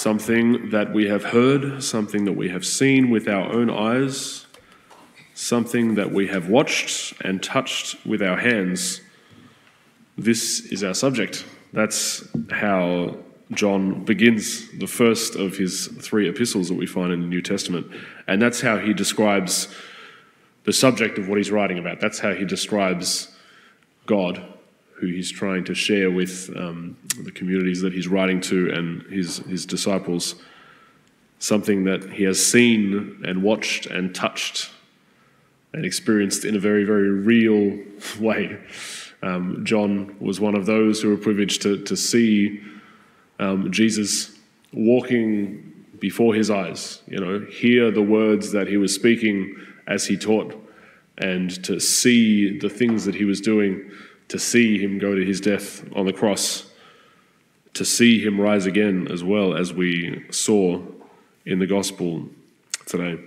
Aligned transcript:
something 0.00 0.70
that 0.70 0.94
we 0.94 1.08
have 1.08 1.24
heard, 1.24 1.82
something 1.82 2.24
that 2.24 2.32
we 2.32 2.48
have 2.48 2.64
seen 2.64 3.10
with 3.10 3.28
our 3.28 3.52
own 3.52 3.68
eyes, 3.68 4.46
something 5.34 5.94
that 5.94 6.10
we 6.10 6.26
have 6.26 6.48
watched 6.48 7.12
and 7.20 7.42
touched 7.42 8.06
with 8.06 8.22
our 8.22 8.38
hands. 8.38 9.02
This 10.16 10.60
is 10.72 10.82
our 10.82 10.94
subject. 10.94 11.44
That's 11.74 12.26
how 12.50 13.18
John 13.52 14.02
begins 14.04 14.70
the 14.78 14.86
first 14.86 15.34
of 15.34 15.58
his 15.58 15.88
three 15.88 16.30
epistles 16.30 16.68
that 16.68 16.76
we 16.76 16.86
find 16.86 17.12
in 17.12 17.20
the 17.20 17.26
New 17.26 17.42
Testament. 17.42 17.86
And 18.26 18.40
that's 18.40 18.62
how 18.62 18.78
he 18.78 18.94
describes 18.94 19.68
the 20.64 20.72
subject 20.72 21.18
of 21.18 21.28
what 21.28 21.36
he's 21.36 21.50
writing 21.50 21.78
about. 21.78 22.00
That's 22.00 22.20
how 22.20 22.32
he 22.32 22.46
describes 22.46 23.36
God, 24.06 24.42
who 25.00 25.06
he's 25.06 25.30
trying 25.30 25.64
to 25.64 25.74
share 25.74 26.10
with 26.10 26.50
um, 26.56 26.96
the 27.24 27.32
communities 27.32 27.80
that 27.80 27.92
he's 27.92 28.06
writing 28.06 28.40
to 28.42 28.70
and 28.70 29.02
his, 29.04 29.38
his 29.38 29.64
disciples. 29.66 30.34
Something 31.38 31.84
that 31.84 32.12
he 32.12 32.24
has 32.24 32.44
seen 32.44 33.22
and 33.24 33.42
watched 33.42 33.86
and 33.86 34.14
touched 34.14 34.70
and 35.72 35.84
experienced 35.84 36.44
in 36.44 36.54
a 36.54 36.58
very, 36.58 36.84
very 36.84 37.10
real 37.10 37.78
way. 38.20 38.58
Um, 39.22 39.64
John 39.64 40.16
was 40.20 40.40
one 40.40 40.54
of 40.54 40.66
those 40.66 41.00
who 41.00 41.10
were 41.10 41.16
privileged 41.16 41.62
to, 41.62 41.82
to 41.84 41.96
see 41.96 42.62
um, 43.38 43.70
Jesus 43.72 44.38
walking 44.72 45.66
before 45.98 46.34
his 46.34 46.50
eyes, 46.50 47.02
you 47.06 47.18
know, 47.18 47.40
hear 47.50 47.90
the 47.90 48.02
words 48.02 48.52
that 48.52 48.66
he 48.66 48.76
was 48.76 48.94
speaking 48.94 49.54
as 49.86 50.06
he 50.06 50.16
taught, 50.16 50.54
and 51.18 51.62
to 51.64 51.78
see 51.78 52.58
the 52.58 52.70
things 52.70 53.04
that 53.04 53.14
he 53.14 53.24
was 53.24 53.40
doing, 53.40 53.90
to 54.30 54.38
see 54.38 54.78
him 54.78 54.98
go 54.98 55.14
to 55.14 55.24
his 55.24 55.40
death 55.40 55.84
on 55.94 56.06
the 56.06 56.12
cross, 56.12 56.64
to 57.74 57.84
see 57.84 58.24
him 58.24 58.40
rise 58.40 58.64
again, 58.64 59.08
as 59.10 59.22
well 59.22 59.56
as 59.56 59.72
we 59.72 60.24
saw 60.30 60.80
in 61.44 61.58
the 61.58 61.66
gospel 61.66 62.28
today. 62.86 63.20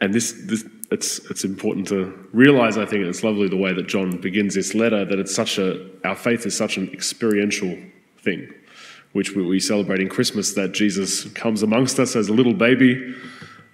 And 0.00 0.14
this, 0.14 0.32
this 0.46 0.64
it's, 0.92 1.18
it's 1.28 1.44
important 1.44 1.88
to 1.88 2.28
realize, 2.32 2.78
I 2.78 2.86
think, 2.86 3.00
and 3.00 3.08
it's 3.08 3.24
lovely 3.24 3.48
the 3.48 3.56
way 3.56 3.72
that 3.72 3.88
John 3.88 4.20
begins 4.20 4.54
this 4.54 4.74
letter, 4.74 5.04
that 5.04 5.18
it's 5.18 5.34
such 5.34 5.58
a, 5.58 5.90
our 6.04 6.14
faith 6.14 6.46
is 6.46 6.56
such 6.56 6.76
an 6.76 6.88
experiential 6.92 7.76
thing, 8.18 8.48
which 9.12 9.34
we 9.34 9.58
celebrate 9.58 10.00
in 10.00 10.08
Christmas, 10.08 10.54
that 10.54 10.72
Jesus 10.72 11.24
comes 11.30 11.64
amongst 11.64 11.98
us 11.98 12.14
as 12.14 12.28
a 12.28 12.32
little 12.32 12.54
baby. 12.54 13.14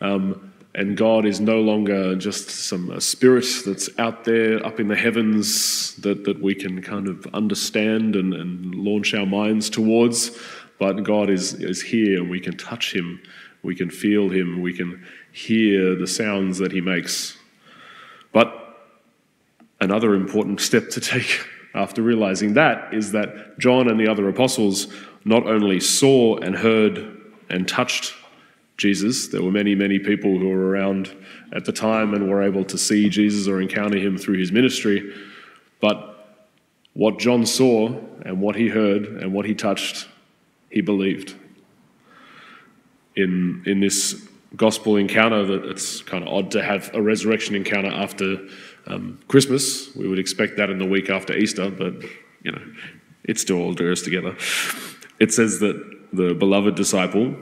Um, 0.01 0.50
and 0.75 0.97
God 0.97 1.27
is 1.27 1.41
no 1.41 1.61
longer 1.61 2.15
just 2.15 2.49
some 2.49 2.99
spirit 3.01 3.47
that's 3.67 3.89
out 3.99 4.25
there 4.25 4.65
up 4.65 4.79
in 4.79 4.87
the 4.87 4.97
heavens 4.97 5.97
that, 5.97 6.25
that 6.25 6.41
we 6.41 6.55
can 6.55 6.81
kind 6.81 7.09
of 7.09 7.27
understand 7.35 8.15
and, 8.15 8.33
and 8.33 8.75
launch 8.75 9.13
our 9.13 9.27
minds 9.27 9.69
towards, 9.69 10.39
but 10.79 11.03
God 11.03 11.29
is, 11.29 11.55
is 11.55 11.83
here 11.83 12.21
and 12.21 12.31
we 12.31 12.39
can 12.39 12.57
touch 12.57 12.95
him, 12.95 13.21
we 13.63 13.75
can 13.75 13.91
feel 13.91 14.29
him, 14.29 14.63
we 14.63 14.73
can 14.73 15.05
hear 15.33 15.97
the 15.97 16.07
sounds 16.07 16.59
that 16.59 16.71
he 16.71 16.81
makes. 16.81 17.37
But 18.33 18.57
another 19.81 20.15
important 20.15 20.61
step 20.61 20.91
to 20.91 21.01
take 21.01 21.47
after 21.75 22.01
realizing 22.01 22.55
that 22.55 22.95
is 22.95 23.13
that 23.13 23.59
John 23.59 23.89
and 23.89 23.99
the 23.99 24.09
other 24.09 24.29
apostles 24.29 24.87
not 25.25 25.47
only 25.47 25.81
saw 25.81 26.37
and 26.37 26.57
heard 26.57 27.21
and 27.49 27.67
touched 27.67 28.15
Jesus, 28.81 29.29
there 29.29 29.43
were 29.43 29.53
many, 29.53 29.75
many 29.75 29.99
people 29.99 30.39
who 30.39 30.49
were 30.49 30.69
around 30.69 31.15
at 31.53 31.67
the 31.67 31.73
time 31.73 32.15
and 32.15 32.31
were 32.31 32.43
able 32.43 32.65
to 32.65 32.79
see 32.79 33.11
Jesus 33.11 33.47
or 33.47 33.61
encounter 33.61 33.99
him 33.99 34.17
through 34.17 34.39
his 34.39 34.51
ministry, 34.51 35.13
but 35.83 36.39
what 36.95 37.19
John 37.19 37.45
saw 37.45 37.95
and 38.25 38.41
what 38.41 38.57
he 38.57 38.69
heard 38.69 39.05
and 39.05 39.35
what 39.35 39.45
he 39.45 39.55
touched, 39.55 40.09
he 40.71 40.81
believed. 40.81 41.35
In, 43.17 43.63
in 43.67 43.81
this 43.81 44.27
gospel 44.57 44.97
encounter 44.97 45.45
that 45.45 45.67
it's 45.67 46.01
kind 46.01 46.27
of 46.27 46.33
odd 46.33 46.51
to 46.53 46.63
have 46.63 46.91
a 46.95 47.03
resurrection 47.03 47.55
encounter 47.55 47.91
after 47.91 48.39
um, 48.87 49.19
Christmas. 49.29 49.95
We 49.95 50.09
would 50.09 50.19
expect 50.19 50.57
that 50.57 50.71
in 50.71 50.79
the 50.79 50.87
week 50.87 51.11
after 51.11 51.37
Easter, 51.37 51.71
but 51.71 52.03
you 52.43 52.53
know, 52.53 52.63
it 53.25 53.39
still 53.39 53.59
all 53.59 53.75
goes 53.75 54.01
together. 54.01 54.35
It 55.19 55.35
says 55.35 55.61
that 55.61 55.77
the 56.15 56.33
beloved 56.33 56.77
disciple, 56.77 57.37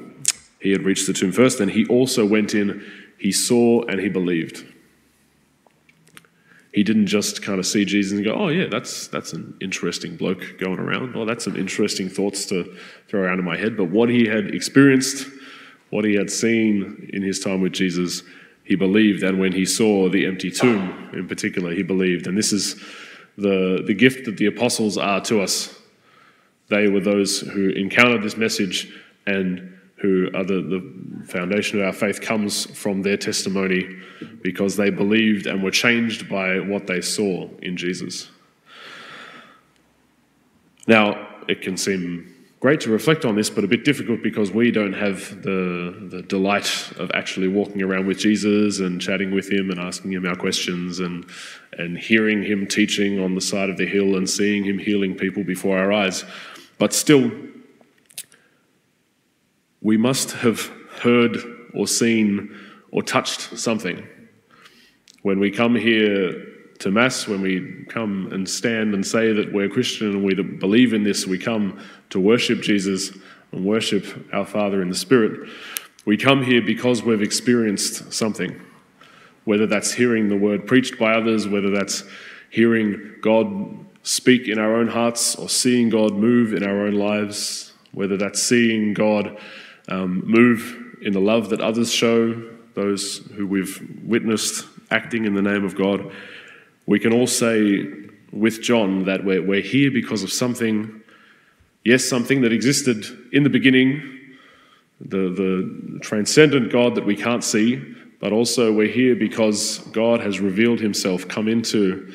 he 0.60 0.72
had 0.72 0.84
reached 0.84 1.06
the 1.06 1.12
tomb 1.12 1.32
first, 1.32 1.60
and 1.60 1.70
he 1.70 1.86
also 1.86 2.26
went 2.26 2.54
in, 2.54 2.84
he 3.18 3.32
saw 3.32 3.82
and 3.82 4.00
he 4.00 4.08
believed. 4.08 4.64
He 6.72 6.82
didn't 6.82 7.06
just 7.06 7.42
kind 7.42 7.58
of 7.58 7.66
see 7.66 7.84
Jesus 7.84 8.12
and 8.12 8.24
go, 8.24 8.34
oh, 8.34 8.48
yeah, 8.48 8.66
that's, 8.70 9.08
that's 9.08 9.32
an 9.32 9.56
interesting 9.60 10.16
bloke 10.16 10.58
going 10.58 10.78
around, 10.78 11.16
or 11.16 11.26
that's 11.26 11.44
some 11.44 11.56
interesting 11.56 12.08
thoughts 12.08 12.46
to 12.46 12.76
throw 13.08 13.22
around 13.22 13.38
in 13.38 13.44
my 13.44 13.56
head. 13.56 13.76
But 13.76 13.90
what 13.90 14.08
he 14.08 14.26
had 14.26 14.54
experienced 14.54 15.26
what 15.90 16.04
he 16.04 16.14
had 16.14 16.30
seen 16.30 17.10
in 17.12 17.22
his 17.22 17.40
time 17.40 17.60
with 17.60 17.72
Jesus, 17.72 18.22
he 18.64 18.74
believed. 18.74 19.22
And 19.22 19.38
when 19.38 19.52
he 19.52 19.64
saw 19.64 20.08
the 20.08 20.26
empty 20.26 20.50
tomb 20.50 21.10
in 21.12 21.26
particular, 21.26 21.72
he 21.72 21.82
believed. 21.82 22.26
And 22.26 22.36
this 22.36 22.52
is 22.52 22.74
the, 23.36 23.82
the 23.86 23.94
gift 23.94 24.26
that 24.26 24.36
the 24.36 24.46
apostles 24.46 24.98
are 24.98 25.20
to 25.22 25.40
us. 25.40 25.74
They 26.68 26.88
were 26.88 27.00
those 27.00 27.40
who 27.40 27.70
encountered 27.70 28.22
this 28.22 28.36
message 28.36 28.92
and 29.26 29.77
who 30.00 30.30
are 30.34 30.44
the, 30.44 30.62
the 30.62 31.26
foundation 31.26 31.80
of 31.80 31.86
our 31.86 31.92
faith 31.92 32.20
comes 32.20 32.66
from 32.66 33.02
their 33.02 33.16
testimony 33.16 33.96
because 34.42 34.76
they 34.76 34.90
believed 34.90 35.46
and 35.46 35.62
were 35.62 35.70
changed 35.70 36.28
by 36.28 36.60
what 36.60 36.86
they 36.86 37.00
saw 37.00 37.48
in 37.62 37.76
Jesus. 37.76 38.30
Now, 40.86 41.28
it 41.48 41.62
can 41.62 41.76
seem 41.76 42.34
great 42.60 42.80
to 42.80 42.90
reflect 42.90 43.24
on 43.24 43.36
this, 43.36 43.50
but 43.50 43.64
a 43.64 43.68
bit 43.68 43.84
difficult 43.84 44.22
because 44.22 44.50
we 44.50 44.70
don't 44.70 44.92
have 44.92 45.42
the, 45.42 46.08
the 46.10 46.22
delight 46.22 46.92
of 46.98 47.10
actually 47.14 47.48
walking 47.48 47.82
around 47.82 48.06
with 48.06 48.18
Jesus 48.18 48.80
and 48.80 49.00
chatting 49.00 49.32
with 49.32 49.50
him 49.50 49.70
and 49.70 49.78
asking 49.78 50.12
him 50.12 50.26
our 50.26 50.34
questions 50.34 50.98
and, 50.98 51.26
and 51.72 51.98
hearing 51.98 52.42
him 52.42 52.66
teaching 52.66 53.20
on 53.20 53.34
the 53.34 53.40
side 53.40 53.70
of 53.70 53.76
the 53.76 53.86
hill 53.86 54.16
and 54.16 54.28
seeing 54.28 54.64
him 54.64 54.78
healing 54.78 55.14
people 55.14 55.44
before 55.44 55.78
our 55.78 55.92
eyes. 55.92 56.24
But 56.78 56.92
still, 56.92 57.30
we 59.80 59.96
must 59.96 60.32
have 60.32 60.66
heard 61.00 61.36
or 61.74 61.86
seen 61.86 62.56
or 62.90 63.02
touched 63.02 63.58
something. 63.58 64.06
When 65.22 65.38
we 65.38 65.50
come 65.50 65.74
here 65.74 66.46
to 66.78 66.90
Mass, 66.90 67.26
when 67.26 67.42
we 67.42 67.84
come 67.88 68.28
and 68.32 68.48
stand 68.48 68.94
and 68.94 69.06
say 69.06 69.32
that 69.32 69.52
we're 69.52 69.68
Christian 69.68 70.10
and 70.10 70.24
we 70.24 70.34
believe 70.34 70.94
in 70.94 71.02
this, 71.02 71.26
we 71.26 71.38
come 71.38 71.80
to 72.10 72.20
worship 72.20 72.60
Jesus 72.60 73.12
and 73.52 73.64
worship 73.64 74.04
our 74.32 74.46
Father 74.46 74.80
in 74.82 74.88
the 74.88 74.94
Spirit. 74.94 75.48
We 76.04 76.16
come 76.16 76.42
here 76.42 76.62
because 76.62 77.02
we've 77.02 77.22
experienced 77.22 78.12
something, 78.12 78.60
whether 79.44 79.66
that's 79.66 79.92
hearing 79.92 80.28
the 80.28 80.36
word 80.36 80.66
preached 80.66 80.98
by 80.98 81.14
others, 81.14 81.48
whether 81.48 81.70
that's 81.70 82.04
hearing 82.50 83.16
God 83.20 83.84
speak 84.02 84.48
in 84.48 84.58
our 84.58 84.76
own 84.76 84.88
hearts 84.88 85.34
or 85.34 85.48
seeing 85.48 85.90
God 85.90 86.14
move 86.14 86.54
in 86.54 86.62
our 86.62 86.86
own 86.86 86.94
lives, 86.94 87.72
whether 87.92 88.16
that's 88.16 88.42
seeing 88.42 88.94
God 88.94 89.38
um, 89.88 90.22
move 90.26 90.96
in 91.02 91.12
the 91.12 91.20
love 91.20 91.50
that 91.50 91.60
others 91.60 91.92
show, 91.92 92.50
those 92.74 93.18
who 93.34 93.46
we've 93.46 94.00
witnessed 94.04 94.66
acting 94.90 95.24
in 95.24 95.34
the 95.34 95.42
name 95.42 95.64
of 95.64 95.76
God 95.76 96.12
we 96.88 96.98
can 96.98 97.12
all 97.12 97.26
say 97.26 97.86
with 98.32 98.62
John 98.62 99.04
that 99.04 99.22
we're, 99.22 99.42
we're 99.42 99.60
here 99.60 99.90
because 99.90 100.22
of 100.22 100.32
something, 100.32 101.02
yes, 101.84 102.02
something 102.02 102.40
that 102.40 102.52
existed 102.52 103.04
in 103.30 103.42
the 103.42 103.50
beginning, 103.50 104.18
the, 104.98 105.28
the 105.28 105.98
transcendent 106.00 106.72
God 106.72 106.94
that 106.94 107.04
we 107.04 107.14
can't 107.14 107.44
see, 107.44 107.76
but 108.20 108.32
also 108.32 108.72
we're 108.72 108.88
here 108.88 109.14
because 109.14 109.80
God 109.92 110.20
has 110.20 110.40
revealed 110.40 110.80
himself, 110.80 111.28
come 111.28 111.46
into 111.46 112.10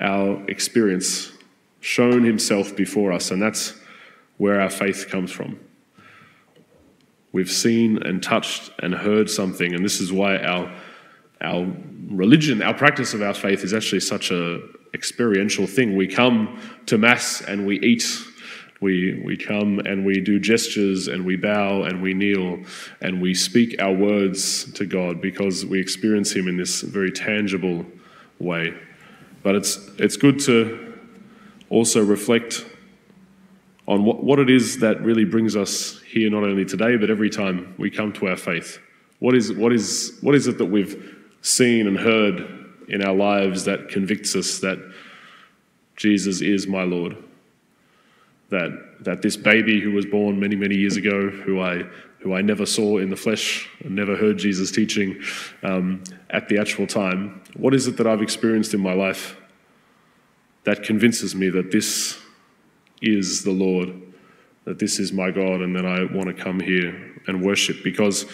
our 0.00 0.44
experience, 0.50 1.30
shown 1.78 2.24
himself 2.24 2.74
before 2.74 3.12
us, 3.12 3.30
and 3.30 3.40
that's 3.40 3.72
where 4.36 4.60
our 4.60 4.70
faith 4.70 5.06
comes 5.08 5.30
from. 5.30 5.60
We've 7.32 7.50
seen 7.50 8.02
and 8.02 8.22
touched 8.22 8.70
and 8.80 8.94
heard 8.94 9.30
something, 9.30 9.74
and 9.74 9.84
this 9.84 10.00
is 10.00 10.12
why 10.12 10.36
our 10.38 10.72
our 11.40 11.66
religion, 12.08 12.62
our 12.62 12.74
practice 12.74 13.14
of 13.14 13.22
our 13.22 13.34
faith 13.34 13.64
is 13.64 13.74
actually 13.74 14.00
such 14.00 14.30
a 14.30 14.60
experiential 14.94 15.66
thing. 15.66 15.96
We 15.96 16.06
come 16.06 16.60
to 16.86 16.98
Mass 16.98 17.40
and 17.40 17.66
we 17.66 17.80
eat. 17.80 18.04
We, 18.80 19.22
we 19.24 19.36
come 19.36 19.78
and 19.78 20.04
we 20.04 20.20
do 20.20 20.40
gestures 20.40 21.06
and 21.06 21.24
we 21.24 21.36
bow 21.36 21.84
and 21.84 22.02
we 22.02 22.14
kneel 22.14 22.64
and 23.00 23.22
we 23.22 23.32
speak 23.32 23.80
our 23.80 23.92
words 23.92 24.72
to 24.72 24.84
God 24.84 25.20
because 25.20 25.64
we 25.64 25.80
experience 25.80 26.32
Him 26.32 26.48
in 26.48 26.56
this 26.56 26.80
very 26.80 27.12
tangible 27.12 27.86
way. 28.40 28.74
But 29.44 29.54
it's, 29.54 29.78
it's 29.98 30.16
good 30.16 30.40
to 30.40 30.98
also 31.70 32.04
reflect 32.04 32.66
on 33.92 34.04
what, 34.04 34.24
what 34.24 34.38
it 34.38 34.48
is 34.48 34.78
that 34.78 35.00
really 35.02 35.24
brings 35.24 35.54
us 35.54 36.00
here, 36.02 36.30
not 36.30 36.44
only 36.44 36.64
today, 36.64 36.96
but 36.96 37.10
every 37.10 37.30
time 37.30 37.74
we 37.78 37.90
come 37.90 38.12
to 38.14 38.26
our 38.26 38.36
faith. 38.36 38.78
What 39.18 39.34
is, 39.34 39.52
what 39.52 39.72
is, 39.72 40.18
what 40.22 40.34
is 40.34 40.46
it 40.46 40.56
that 40.58 40.66
we've 40.66 40.96
seen 41.42 41.86
and 41.86 41.98
heard 41.98 42.36
in 42.88 43.02
our 43.02 43.14
lives 43.14 43.64
that 43.64 43.88
convicts 43.88 44.34
us 44.34 44.60
that 44.60 44.78
Jesus 45.96 46.40
is 46.40 46.66
my 46.66 46.84
Lord. 46.84 47.16
that, 48.52 48.70
that 49.00 49.22
this 49.22 49.36
baby 49.36 49.80
who 49.80 49.92
was 49.92 50.04
born 50.04 50.38
many, 50.38 50.54
many 50.54 50.76
years 50.76 50.96
ago, 50.96 51.30
who 51.30 51.60
I, 51.60 51.84
who 52.20 52.34
I 52.34 52.42
never 52.42 52.66
saw 52.66 52.98
in 52.98 53.08
the 53.08 53.16
flesh 53.16 53.68
and 53.80 53.96
never 53.96 54.14
heard 54.14 54.36
Jesus 54.36 54.70
teaching 54.70 55.20
um, 55.62 56.04
at 56.28 56.48
the 56.48 56.58
actual 56.58 56.86
time, 56.86 57.42
what 57.56 57.74
is 57.74 57.86
it 57.88 57.96
that 57.96 58.06
I've 58.06 58.20
experienced 58.20 58.74
in 58.74 58.80
my 58.80 58.92
life 58.92 59.36
that 60.64 60.82
convinces 60.82 61.34
me 61.34 61.48
that 61.48 61.72
this 61.72 62.18
is 63.02 63.44
the 63.44 63.50
Lord, 63.50 64.00
that 64.64 64.78
this 64.78 64.98
is 64.98 65.12
my 65.12 65.30
God, 65.30 65.60
and 65.60 65.74
that 65.76 65.84
I 65.84 66.04
want 66.04 66.28
to 66.28 66.34
come 66.34 66.60
here 66.60 67.12
and 67.26 67.42
worship? 67.42 67.82
Because, 67.82 68.26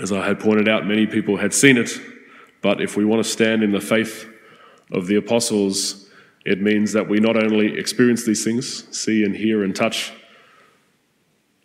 as 0.00 0.10
I 0.10 0.26
had 0.26 0.40
pointed 0.40 0.68
out, 0.68 0.86
many 0.86 1.06
people 1.06 1.36
had 1.36 1.52
seen 1.52 1.76
it, 1.76 1.90
but 2.62 2.80
if 2.80 2.96
we 2.96 3.04
want 3.04 3.22
to 3.22 3.30
stand 3.30 3.62
in 3.62 3.72
the 3.72 3.80
faith 3.80 4.28
of 4.90 5.06
the 5.06 5.16
apostles, 5.16 6.08
it 6.44 6.60
means 6.60 6.92
that 6.92 7.08
we 7.08 7.20
not 7.20 7.36
only 7.36 7.78
experience 7.78 8.24
these 8.24 8.42
things, 8.42 8.86
see 8.96 9.24
and 9.24 9.36
hear 9.36 9.62
and 9.62 9.76
touch, 9.76 10.12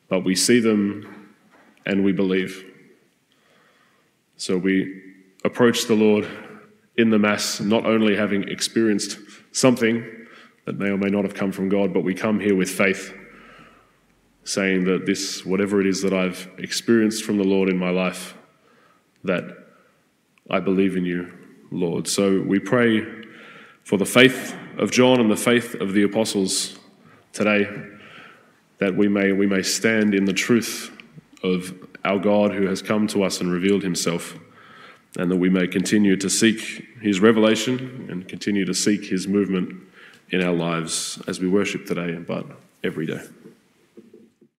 but 0.07 0.23
we 0.23 0.35
see 0.35 0.59
them 0.59 1.35
and 1.85 2.03
we 2.03 2.11
believe. 2.11 2.63
So 4.37 4.57
we 4.57 5.01
approach 5.43 5.85
the 5.85 5.95
Lord 5.95 6.27
in 6.95 7.09
the 7.09 7.19
Mass, 7.19 7.59
not 7.59 7.85
only 7.85 8.15
having 8.15 8.43
experienced 8.49 9.17
something 9.51 10.05
that 10.67 10.77
may 10.77 10.89
or 10.89 10.97
may 10.97 11.09
not 11.09 11.23
have 11.23 11.33
come 11.33 11.53
from 11.53 11.69
God, 11.69 11.93
but 11.93 12.03
we 12.03 12.13
come 12.13 12.41
here 12.41 12.53
with 12.53 12.69
faith, 12.69 13.13
saying 14.43 14.83
that 14.83 15.05
this, 15.05 15.45
whatever 15.45 15.79
it 15.79 15.87
is 15.87 16.01
that 16.01 16.11
I've 16.11 16.49
experienced 16.57 17.23
from 17.23 17.37
the 17.37 17.45
Lord 17.45 17.69
in 17.69 17.77
my 17.77 17.89
life, 17.89 18.35
that 19.23 19.45
I 20.49 20.59
believe 20.59 20.97
in 20.97 21.05
you, 21.05 21.31
Lord. 21.71 22.09
So 22.09 22.41
we 22.41 22.59
pray 22.59 23.01
for 23.85 23.97
the 23.97 24.05
faith 24.05 24.57
of 24.77 24.91
John 24.91 25.21
and 25.21 25.31
the 25.31 25.37
faith 25.37 25.73
of 25.75 25.93
the 25.93 26.03
apostles 26.03 26.77
today, 27.31 27.65
that 28.79 28.93
we 28.93 29.07
may, 29.07 29.31
we 29.31 29.47
may 29.47 29.61
stand 29.61 30.13
in 30.13 30.25
the 30.25 30.33
truth 30.33 30.91
of 31.43 31.73
our 32.03 32.19
God 32.19 32.51
who 32.51 32.67
has 32.67 32.81
come 32.81 33.07
to 33.07 33.23
us 33.23 33.39
and 33.39 33.49
revealed 33.49 33.83
himself, 33.83 34.37
and 35.17 35.31
that 35.31 35.37
we 35.37 35.49
may 35.49 35.65
continue 35.65 36.17
to 36.17 36.29
seek 36.29 36.85
his 37.01 37.21
revelation 37.21 38.07
and 38.11 38.27
continue 38.27 38.65
to 38.65 38.73
seek 38.73 39.05
his 39.05 39.29
movement 39.29 39.87
in 40.29 40.43
our 40.43 40.53
lives 40.53 41.21
as 41.27 41.39
we 41.39 41.47
worship 41.47 41.85
today, 41.85 42.13
but 42.15 42.45
every 42.83 43.05
day. 43.05 43.21